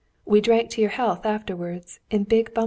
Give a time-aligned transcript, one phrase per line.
[0.25, 2.59] We drank your health afterwards in big bumpers."